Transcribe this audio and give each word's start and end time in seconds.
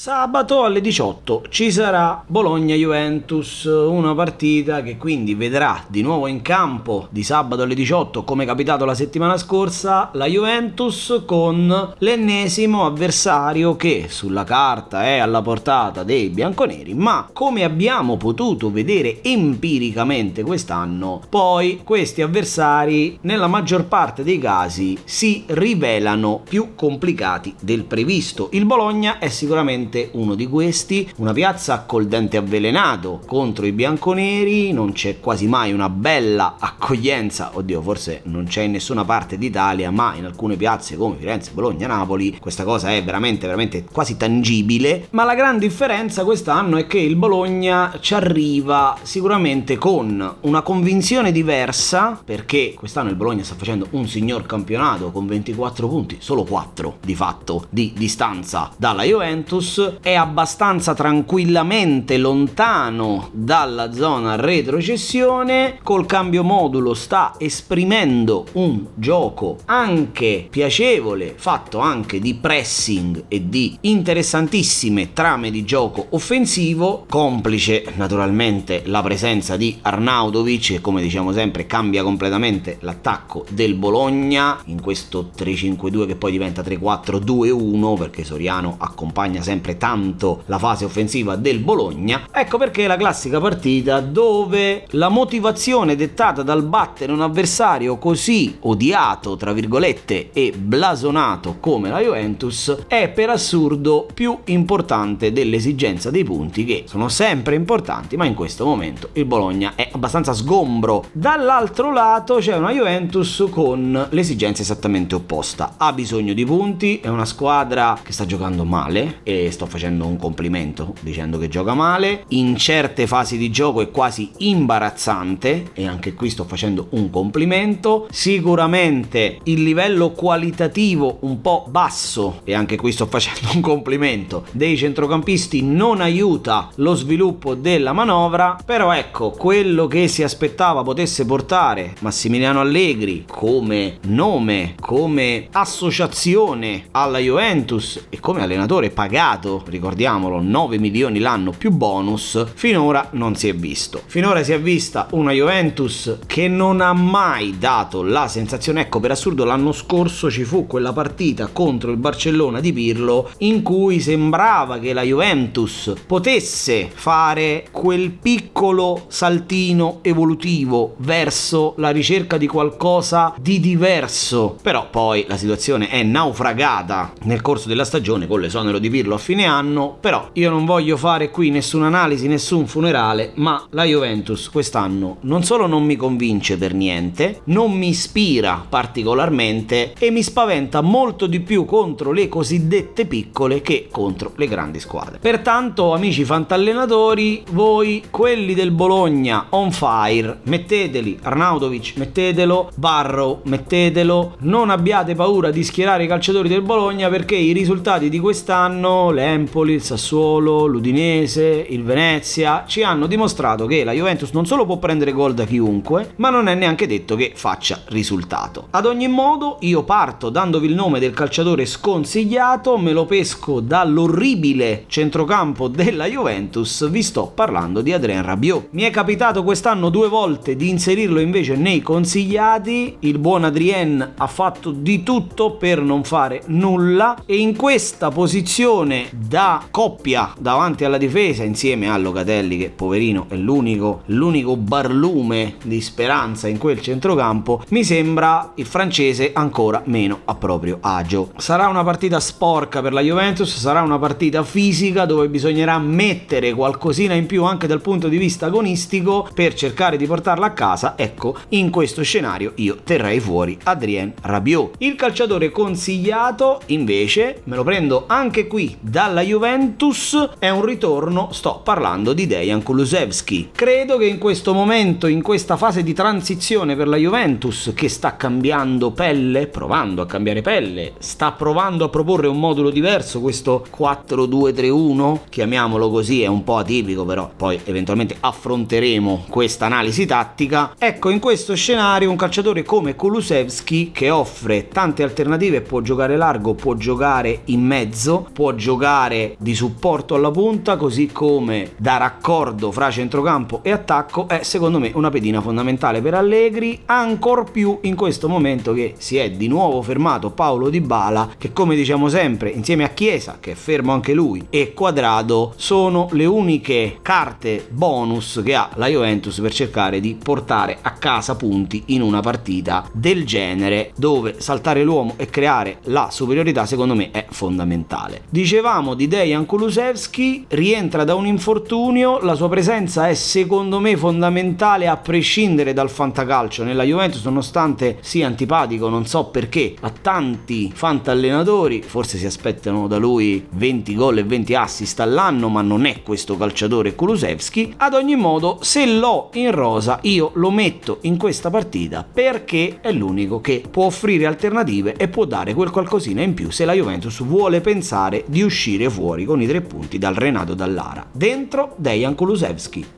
Sabato 0.00 0.62
alle 0.62 0.80
18 0.80 1.46
ci 1.48 1.72
sarà 1.72 2.22
Bologna-Juventus, 2.24 3.64
una 3.64 4.14
partita 4.14 4.80
che 4.80 4.96
quindi 4.96 5.34
vedrà 5.34 5.84
di 5.88 6.02
nuovo 6.02 6.28
in 6.28 6.40
campo 6.40 7.08
di 7.10 7.24
sabato 7.24 7.62
alle 7.62 7.74
18 7.74 8.22
come 8.22 8.44
capitato 8.44 8.84
la 8.84 8.94
settimana 8.94 9.36
scorsa 9.36 10.10
la 10.12 10.26
Juventus 10.26 11.24
con 11.26 11.94
l'ennesimo 11.98 12.86
avversario 12.86 13.74
che 13.74 14.04
sulla 14.06 14.44
carta 14.44 15.02
è 15.02 15.18
alla 15.18 15.42
portata 15.42 16.04
dei 16.04 16.28
bianconeri 16.28 16.94
ma 16.94 17.28
come 17.32 17.64
abbiamo 17.64 18.16
potuto 18.16 18.70
vedere 18.70 19.20
empiricamente 19.24 20.44
quest'anno 20.44 21.22
poi 21.28 21.80
questi 21.82 22.22
avversari 22.22 23.18
nella 23.22 23.48
maggior 23.48 23.86
parte 23.86 24.22
dei 24.22 24.38
casi 24.38 24.96
si 25.02 25.42
rivelano 25.48 26.42
più 26.48 26.76
complicati 26.76 27.52
del 27.60 27.82
previsto. 27.82 28.50
Il 28.52 28.64
Bologna 28.64 29.18
è 29.18 29.28
sicuramente 29.28 29.86
sicuramente 29.88 30.10
uno 30.12 30.34
di 30.34 30.46
questi, 30.46 31.10
una 31.16 31.32
piazza 31.32 31.84
col 31.84 32.06
dente 32.06 32.36
avvelenato 32.36 33.20
contro 33.26 33.66
i 33.66 33.72
bianconeri, 33.72 34.72
non 34.72 34.92
c'è 34.92 35.18
quasi 35.20 35.46
mai 35.46 35.72
una 35.72 35.88
bella 35.88 36.56
accoglienza, 36.58 37.50
oddio 37.54 37.80
forse 37.80 38.20
non 38.24 38.44
c'è 38.44 38.62
in 38.62 38.72
nessuna 38.72 39.04
parte 39.04 39.38
d'Italia, 39.38 39.90
ma 39.90 40.14
in 40.14 40.24
alcune 40.24 40.56
piazze 40.56 40.96
come 40.96 41.16
Firenze, 41.18 41.52
Bologna, 41.52 41.86
Napoli 41.86 42.36
questa 42.38 42.64
cosa 42.64 42.90
è 42.90 43.02
veramente 43.02 43.46
veramente 43.46 43.84
quasi 43.90 44.16
tangibile, 44.16 45.08
ma 45.10 45.24
la 45.24 45.34
gran 45.34 45.58
differenza 45.58 46.24
quest'anno 46.24 46.76
è 46.76 46.86
che 46.86 46.98
il 46.98 47.16
Bologna 47.16 47.96
ci 48.00 48.14
arriva 48.14 48.96
sicuramente 49.02 49.78
con 49.78 50.36
una 50.40 50.62
convinzione 50.62 51.32
diversa, 51.32 52.20
perché 52.22 52.74
quest'anno 52.74 53.08
il 53.08 53.16
Bologna 53.16 53.42
sta 53.42 53.54
facendo 53.54 53.86
un 53.90 54.06
signor 54.06 54.44
campionato 54.44 55.10
con 55.10 55.26
24 55.26 55.88
punti, 55.88 56.16
solo 56.20 56.44
4 56.44 56.98
di 57.04 57.14
fatto 57.14 57.66
di 57.70 57.92
distanza 57.96 58.70
dalla 58.76 59.04
Juventus 59.04 59.77
è 60.00 60.14
abbastanza 60.14 60.94
tranquillamente 60.94 62.16
lontano 62.16 63.28
dalla 63.32 63.92
zona 63.92 64.36
retrocessione, 64.36 65.78
col 65.82 66.06
cambio 66.06 66.42
modulo 66.42 66.94
sta 66.94 67.34
esprimendo 67.36 68.46
un 68.52 68.86
gioco 68.94 69.58
anche 69.66 70.46
piacevole, 70.48 71.34
fatto 71.36 71.78
anche 71.80 72.18
di 72.18 72.34
pressing 72.34 73.24
e 73.28 73.48
di 73.48 73.76
interessantissime 73.82 75.12
trame 75.12 75.50
di 75.50 75.64
gioco 75.64 76.06
offensivo, 76.10 77.04
complice 77.08 77.84
naturalmente 77.96 78.82
la 78.86 79.02
presenza 79.02 79.56
di 79.56 79.78
Arnaudovic 79.82 80.78
che 80.78 80.80
come 80.80 81.02
diciamo 81.02 81.32
sempre 81.32 81.66
cambia 81.66 82.02
completamente 82.02 82.78
l'attacco 82.80 83.44
del 83.50 83.74
Bologna 83.74 84.60
in 84.66 84.80
questo 84.80 85.30
3-5-2 85.36 86.06
che 86.06 86.16
poi 86.16 86.30
diventa 86.30 86.62
3-4-2-1 86.62 87.98
perché 87.98 88.24
Soriano 88.24 88.76
accompagna 88.78 89.42
sempre 89.42 89.67
sempre 89.68 89.76
tanto 89.76 90.42
la 90.46 90.58
fase 90.58 90.84
offensiva 90.84 91.36
del 91.36 91.58
Bologna. 91.58 92.28
Ecco 92.32 92.56
perché 92.56 92.84
è 92.84 92.86
la 92.86 92.96
classica 92.96 93.40
partita 93.40 94.00
dove 94.00 94.86
la 94.90 95.08
motivazione 95.08 95.96
dettata 95.96 96.42
dal 96.42 96.62
battere 96.62 97.12
un 97.12 97.20
avversario 97.20 97.98
così 97.98 98.56
odiato, 98.60 99.36
tra 99.36 99.52
virgolette, 99.52 100.30
e 100.32 100.52
blasonato 100.56 101.56
come 101.60 101.90
la 101.90 102.00
Juventus 102.00 102.84
è 102.86 103.08
per 103.08 103.30
assurdo 103.30 104.06
più 104.12 104.38
importante 104.44 105.32
dell'esigenza 105.32 106.10
dei 106.10 106.24
punti 106.24 106.64
che 106.64 106.84
sono 106.86 107.08
sempre 107.08 107.54
importanti, 107.54 108.16
ma 108.16 108.24
in 108.24 108.34
questo 108.34 108.64
momento 108.64 109.10
il 109.14 109.24
Bologna 109.24 109.72
è 109.74 109.88
abbastanza 109.92 110.32
sgombro. 110.32 111.06
Dall'altro 111.12 111.92
lato 111.92 112.36
c'è 112.36 112.56
una 112.56 112.72
Juventus 112.72 113.44
con 113.50 114.06
l'esigenza 114.10 114.62
esattamente 114.62 115.14
opposta. 115.14 115.74
Ha 115.76 115.92
bisogno 115.92 116.32
di 116.32 116.44
punti, 116.44 117.00
è 117.00 117.08
una 117.08 117.24
squadra 117.24 117.98
che 118.02 118.12
sta 118.12 118.24
giocando 118.24 118.64
male 118.64 119.20
e 119.22 119.50
sto 119.58 119.66
facendo 119.66 120.06
un 120.06 120.16
complimento 120.16 120.94
dicendo 121.00 121.36
che 121.36 121.48
gioca 121.48 121.74
male, 121.74 122.22
in 122.28 122.56
certe 122.56 123.08
fasi 123.08 123.36
di 123.36 123.50
gioco 123.50 123.80
è 123.80 123.90
quasi 123.90 124.30
imbarazzante 124.38 125.70
e 125.74 125.84
anche 125.84 126.14
qui 126.14 126.30
sto 126.30 126.44
facendo 126.44 126.86
un 126.90 127.10
complimento, 127.10 128.06
sicuramente 128.12 129.38
il 129.44 129.64
livello 129.64 130.12
qualitativo 130.12 131.18
un 131.22 131.40
po' 131.40 131.66
basso 131.68 132.42
e 132.44 132.54
anche 132.54 132.76
qui 132.76 132.92
sto 132.92 133.06
facendo 133.10 133.50
un 133.52 133.60
complimento 133.60 134.44
dei 134.52 134.76
centrocampisti 134.76 135.60
non 135.64 136.00
aiuta 136.00 136.68
lo 136.76 136.94
sviluppo 136.94 137.56
della 137.56 137.92
manovra, 137.92 138.56
però 138.64 138.92
ecco 138.92 139.30
quello 139.30 139.88
che 139.88 140.06
si 140.06 140.22
aspettava 140.22 140.84
potesse 140.84 141.26
portare 141.26 141.94
Massimiliano 141.98 142.60
Allegri 142.60 143.24
come 143.28 143.98
nome, 144.06 144.76
come 144.78 145.48
associazione 145.50 146.84
alla 146.92 147.18
Juventus 147.18 148.06
e 148.08 148.20
come 148.20 148.42
allenatore 148.42 148.90
pagato 148.90 149.46
pagato, 149.48 149.62
ricordiamolo, 149.66 150.40
9 150.40 150.78
milioni 150.78 151.18
l'anno 151.18 151.52
più 151.56 151.70
bonus, 151.70 152.44
finora 152.54 153.08
non 153.12 153.34
si 153.34 153.48
è 153.48 153.54
visto. 153.54 154.02
Finora 154.06 154.42
si 154.42 154.52
è 154.52 154.60
vista 154.60 155.08
una 155.12 155.32
Juventus 155.32 156.18
che 156.26 156.48
non 156.48 156.80
ha 156.80 156.92
mai 156.92 157.56
dato 157.58 158.02
la 158.02 158.28
sensazione, 158.28 158.82
ecco 158.82 159.00
per 159.00 159.12
assurdo 159.12 159.44
l'anno 159.44 159.72
scorso 159.72 160.30
ci 160.30 160.44
fu 160.44 160.66
quella 160.66 160.92
partita 160.92 161.48
contro 161.50 161.90
il 161.90 161.96
Barcellona 161.96 162.60
di 162.60 162.72
Pirlo 162.72 163.30
in 163.38 163.62
cui 163.62 164.00
sembrava 164.00 164.78
che 164.78 164.92
la 164.92 165.02
Juventus 165.02 165.94
potesse 166.06 166.90
fare 166.92 167.66
quel 167.70 168.10
piccolo 168.10 169.04
saltino 169.08 170.00
evolutivo 170.02 170.94
verso 170.98 171.74
la 171.78 171.90
ricerca 171.90 172.36
di 172.36 172.46
qualcosa 172.46 173.34
di 173.40 173.60
diverso, 173.60 174.56
però 174.60 174.88
poi 174.90 175.24
la 175.28 175.36
situazione 175.36 175.88
è 175.88 176.02
naufragata 176.02 177.12
nel 177.22 177.40
corso 177.40 177.68
della 177.68 177.84
stagione 177.84 178.26
con 178.26 178.40
l'esonero 178.40 178.78
di 178.78 178.90
Pirlo 178.90 179.14
a 179.14 179.18
fine 179.28 179.44
anno, 179.44 179.94
però 180.00 180.30
io 180.32 180.48
non 180.48 180.64
voglio 180.64 180.96
fare 180.96 181.28
qui 181.28 181.50
nessuna 181.50 181.88
analisi, 181.88 182.26
nessun 182.28 182.66
funerale, 182.66 183.32
ma 183.34 183.62
la 183.72 183.84
Juventus 183.84 184.48
quest'anno 184.48 185.18
non 185.20 185.44
solo 185.44 185.66
non 185.66 185.84
mi 185.84 185.96
convince 185.96 186.56
per 186.56 186.72
niente, 186.72 187.42
non 187.44 187.72
mi 187.72 187.88
ispira 187.88 188.64
particolarmente 188.66 189.92
e 189.98 190.10
mi 190.10 190.22
spaventa 190.22 190.80
molto 190.80 191.26
di 191.26 191.40
più 191.40 191.66
contro 191.66 192.10
le 192.12 192.26
cosiddette 192.30 193.04
piccole 193.04 193.60
che 193.60 193.88
contro 193.90 194.32
le 194.34 194.48
grandi 194.48 194.80
squadre. 194.80 195.18
Pertanto, 195.18 195.92
amici 195.92 196.24
fantallenatori, 196.24 197.42
voi 197.50 198.04
quelli 198.08 198.54
del 198.54 198.70
Bologna 198.70 199.48
on 199.50 199.70
fire, 199.72 200.38
metteteli, 200.44 201.18
Arnautovic, 201.20 201.96
mettetelo, 201.96 202.70
Barrow, 202.76 203.42
mettetelo, 203.44 204.36
non 204.38 204.70
abbiate 204.70 205.14
paura 205.14 205.50
di 205.50 205.64
schierare 205.64 206.04
i 206.04 206.08
calciatori 206.08 206.48
del 206.48 206.62
Bologna 206.62 207.10
perché 207.10 207.36
i 207.36 207.52
risultati 207.52 208.08
di 208.08 208.18
quest'anno 208.18 209.16
l'Empoli, 209.18 209.72
il 209.72 209.82
Sassuolo, 209.82 210.66
l'Udinese, 210.66 211.66
il 211.68 211.82
Venezia 211.82 212.62
ci 212.66 212.84
hanno 212.84 213.06
dimostrato 213.06 213.66
che 213.66 213.82
la 213.82 213.92
Juventus 213.92 214.30
non 214.30 214.46
solo 214.46 214.64
può 214.64 214.76
prendere 214.76 215.12
gol 215.12 215.34
da 215.34 215.44
chiunque, 215.44 216.12
ma 216.16 216.30
non 216.30 216.46
è 216.46 216.54
neanche 216.54 216.86
detto 216.86 217.16
che 217.16 217.32
faccia 217.34 217.82
risultato. 217.86 218.68
Ad 218.70 218.86
ogni 218.86 219.08
modo, 219.08 219.56
io 219.60 219.82
parto 219.82 220.30
dandovi 220.30 220.68
il 220.68 220.74
nome 220.74 221.00
del 221.00 221.14
calciatore 221.14 221.66
sconsigliato, 221.66 222.78
me 222.78 222.92
lo 222.92 223.06
pesco 223.06 223.58
dall'orribile 223.58 224.84
centrocampo 224.86 225.66
della 225.66 226.06
Juventus, 226.06 226.88
vi 226.88 227.02
sto 227.02 227.32
parlando 227.34 227.80
di 227.80 227.92
Adrien 227.92 228.22
Rabiot. 228.22 228.68
Mi 228.70 228.82
è 228.82 228.90
capitato 228.90 229.42
quest'anno 229.42 229.88
due 229.88 230.08
volte 230.08 230.54
di 230.54 230.68
inserirlo 230.68 231.18
invece 231.18 231.56
nei 231.56 231.82
consigliati, 231.82 232.96
il 233.00 233.18
buon 233.18 233.44
Adrien 233.44 234.12
ha 234.16 234.26
fatto 234.28 234.70
di 234.70 235.02
tutto 235.02 235.56
per 235.56 235.80
non 235.80 236.04
fare 236.04 236.42
nulla 236.46 237.16
e 237.26 237.36
in 237.38 237.56
questa 237.56 238.10
posizione 238.10 239.07
da 239.12 239.64
coppia 239.70 240.32
davanti 240.38 240.84
alla 240.84 240.98
difesa 240.98 241.44
insieme 241.44 241.90
a 241.90 241.96
Locatelli 241.96 242.58
che 242.58 242.70
poverino 242.70 243.26
è 243.28 243.36
l'unico, 243.36 244.02
l'unico 244.06 244.56
barlume 244.56 245.56
di 245.64 245.80
speranza 245.80 246.48
in 246.48 246.58
quel 246.58 246.80
centrocampo 246.80 247.64
mi 247.70 247.84
sembra 247.84 248.52
il 248.56 248.66
francese 248.66 249.30
ancora 249.32 249.82
meno 249.86 250.20
a 250.24 250.34
proprio 250.34 250.78
agio. 250.80 251.32
Sarà 251.36 251.68
una 251.68 251.84
partita 251.84 252.20
sporca 252.20 252.82
per 252.82 252.92
la 252.92 253.00
Juventus 253.00 253.56
sarà 253.56 253.82
una 253.82 253.98
partita 253.98 254.42
fisica 254.42 255.04
dove 255.04 255.28
bisognerà 255.28 255.78
mettere 255.78 256.52
qualcosina 256.52 257.14
in 257.14 257.26
più 257.26 257.44
anche 257.44 257.66
dal 257.66 257.80
punto 257.80 258.08
di 258.08 258.16
vista 258.16 258.46
agonistico 258.46 259.28
per 259.34 259.54
cercare 259.54 259.96
di 259.96 260.06
portarla 260.06 260.46
a 260.46 260.52
casa. 260.52 260.94
Ecco 260.96 261.36
in 261.50 261.70
questo 261.70 262.02
scenario 262.02 262.52
io 262.56 262.78
terrei 262.82 263.20
fuori 263.20 263.58
Adrien 263.64 264.12
Rabiot. 264.20 264.74
Il 264.78 264.94
calciatore 264.96 265.50
consigliato 265.50 266.60
invece 266.66 267.42
me 267.44 267.56
lo 267.56 267.64
prendo 267.64 268.04
anche 268.06 268.46
qui 268.46 268.76
da 268.80 268.97
dalla 268.98 269.22
Juventus 269.22 270.30
è 270.40 270.48
un 270.48 270.64
ritorno, 270.64 271.28
sto 271.30 271.60
parlando 271.62 272.12
di 272.12 272.26
Dejan 272.26 272.64
Kulusevski. 272.64 273.50
Credo 273.54 273.96
che 273.96 274.06
in 274.06 274.18
questo 274.18 274.52
momento, 274.52 275.06
in 275.06 275.22
questa 275.22 275.56
fase 275.56 275.84
di 275.84 275.92
transizione 275.92 276.74
per 276.74 276.88
la 276.88 276.96
Juventus, 276.96 277.70
che 277.76 277.88
sta 277.88 278.16
cambiando 278.16 278.90
pelle, 278.90 279.46
provando 279.46 280.02
a 280.02 280.06
cambiare 280.06 280.42
pelle, 280.42 280.94
sta 280.98 281.30
provando 281.30 281.84
a 281.84 281.88
proporre 281.90 282.26
un 282.26 282.40
modulo 282.40 282.70
diverso, 282.70 283.20
questo 283.20 283.64
4-2-3-1, 283.78 285.20
chiamiamolo 285.28 285.90
così, 285.90 286.22
è 286.22 286.26
un 286.26 286.42
po' 286.42 286.56
atipico, 286.56 287.04
però 287.04 287.30
poi 287.36 287.60
eventualmente 287.66 288.16
affronteremo 288.18 289.26
questa 289.28 289.66
analisi 289.66 290.06
tattica. 290.06 290.74
Ecco, 290.76 291.10
in 291.10 291.20
questo 291.20 291.54
scenario 291.54 292.10
un 292.10 292.16
calciatore 292.16 292.64
come 292.64 292.96
Kulusevski 292.96 293.92
che 293.92 294.10
offre 294.10 294.66
tante 294.66 295.04
alternative, 295.04 295.60
può 295.60 295.82
giocare 295.82 296.16
largo, 296.16 296.54
può 296.54 296.74
giocare 296.74 297.42
in 297.44 297.60
mezzo, 297.64 298.26
può 298.32 298.52
giocare 298.56 298.86
titolare 298.88 299.36
di 299.38 299.54
supporto 299.54 300.14
alla 300.14 300.30
punta, 300.30 300.76
così 300.76 301.08
come 301.12 301.72
da 301.76 301.98
raccordo 301.98 302.72
fra 302.72 302.90
centrocampo 302.90 303.60
e 303.62 303.70
attacco, 303.70 304.28
è 304.28 304.42
secondo 304.42 304.78
me 304.78 304.90
una 304.94 305.10
pedina 305.10 305.42
fondamentale 305.42 306.00
per 306.00 306.14
Allegri, 306.14 306.80
ancor 306.86 307.50
più 307.50 307.78
in 307.82 307.94
questo 307.94 308.28
momento 308.28 308.72
che 308.72 308.94
si 308.96 309.18
è 309.18 309.30
di 309.30 309.46
nuovo 309.46 309.82
fermato 309.82 310.30
Paolo 310.30 310.70
Di 310.70 310.80
Bala, 310.80 311.28
che 311.36 311.52
come 311.52 311.76
diciamo 311.76 312.08
sempre, 312.08 312.48
insieme 312.48 312.84
a 312.84 312.88
Chiesa, 312.88 313.36
che 313.40 313.52
è 313.52 313.54
fermo 313.54 313.92
anche 313.92 314.14
lui, 314.14 314.46
e 314.48 314.72
Quadrado, 314.72 315.52
sono 315.56 316.08
le 316.12 316.24
uniche 316.24 316.98
carte 317.02 317.66
bonus 317.70 318.40
che 318.42 318.54
ha 318.54 318.70
la 318.76 318.86
Juventus 318.86 319.38
per 319.40 319.52
cercare 319.52 320.00
di 320.00 320.16
portare 320.22 320.78
a 320.80 320.92
casa 320.92 321.36
punti 321.36 321.82
in 321.86 322.00
una 322.00 322.20
partita 322.20 322.88
del 322.92 323.26
genere, 323.26 323.92
dove 323.96 324.36
saltare 324.38 324.82
l'uomo 324.82 325.14
e 325.16 325.26
creare 325.26 325.78
la 325.84 326.08
superiorità 326.10 326.64
secondo 326.64 326.94
me 326.94 327.10
è 327.10 327.26
fondamentale. 327.28 328.22
Dicevamo 328.30 328.77
di 328.78 329.08
Dejan 329.08 329.44
Kulusevski, 329.44 330.44
rientra 330.48 331.02
da 331.02 331.16
un 331.16 331.26
infortunio, 331.26 332.20
la 332.20 332.36
sua 332.36 332.48
presenza 332.48 333.08
è 333.08 333.14
secondo 333.14 333.80
me 333.80 333.96
fondamentale 333.96 334.86
a 334.86 334.96
prescindere 334.96 335.72
dal 335.72 335.90
fantacalcio 335.90 336.62
nella 336.62 336.84
Juventus, 336.84 337.24
nonostante 337.24 337.98
sia 338.00 338.28
antipatico, 338.28 338.88
non 338.88 339.04
so 339.04 339.24
perché, 339.24 339.74
a 339.80 339.90
tanti 339.90 340.70
fantallenatori, 340.72 341.82
forse 341.82 342.18
si 342.18 342.26
aspettano 342.26 342.86
da 342.86 342.98
lui 342.98 343.44
20 343.50 343.94
gol 343.96 344.18
e 344.18 344.24
20 344.24 344.54
assist 344.54 345.00
all'anno, 345.00 345.48
ma 345.48 345.60
non 345.60 345.84
è 345.84 346.02
questo 346.02 346.36
calciatore 346.36 346.94
Kulusevski. 346.94 347.74
Ad 347.78 347.94
ogni 347.94 348.14
modo, 348.14 348.58
se 348.62 348.86
l'ho 348.86 349.30
in 349.32 349.50
rosa, 349.50 349.98
io 350.02 350.30
lo 350.34 350.52
metto 350.52 350.98
in 351.02 351.16
questa 351.16 351.50
partita 351.50 352.06
perché 352.10 352.78
è 352.80 352.92
l'unico 352.92 353.40
che 353.40 353.64
può 353.68 353.86
offrire 353.86 354.26
alternative 354.26 354.94
e 354.96 355.08
può 355.08 355.24
dare 355.24 355.54
quel 355.54 355.70
qualcosina 355.70 356.22
in 356.22 356.34
più 356.34 356.50
se 356.50 356.64
la 356.64 356.74
Juventus 356.74 357.22
vuole 357.22 357.60
pensare 357.60 358.24
di 358.26 358.42
uscire 358.68 358.90
fuori 358.90 359.24
con 359.24 359.40
i 359.40 359.46
tre 359.46 359.62
punti 359.62 359.96
dal 359.96 360.14
Renato 360.14 360.52
Dallara. 360.52 361.06
Dentro 361.10 361.74
Dejan 361.78 362.14
Kulusevski. 362.14 362.97